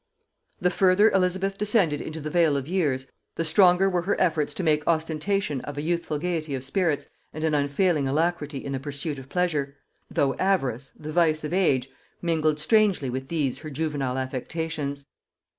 The 0.59 0.71
further 0.71 1.11
Elizabeth 1.11 1.59
descended 1.59 2.01
into 2.01 2.19
the 2.19 2.31
vale 2.31 2.57
of 2.57 2.67
years, 2.67 3.05
the 3.35 3.45
stronger 3.45 3.87
were 3.87 4.01
her 4.01 4.19
efforts 4.19 4.55
to 4.55 4.63
make 4.63 4.81
ostentation 4.87 5.61
of 5.61 5.77
a 5.77 5.83
youthful 5.83 6.17
gaiety 6.17 6.55
of 6.55 6.63
spirits 6.63 7.07
and 7.31 7.43
an 7.43 7.53
unfailing 7.53 8.07
alacrity 8.07 8.65
in 8.65 8.71
the 8.71 8.79
pursuit 8.79 9.19
of 9.19 9.29
pleasure; 9.29 9.75
though 10.09 10.33
avarice, 10.37 10.91
the 10.97 11.11
vice 11.11 11.43
of 11.43 11.53
age, 11.53 11.87
mingled 12.19 12.59
strangely 12.59 13.11
with 13.11 13.27
these 13.27 13.59
her 13.59 13.69
juvenile 13.69 14.17
affectations. 14.17 15.05